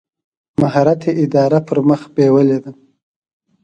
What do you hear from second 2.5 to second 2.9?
ده.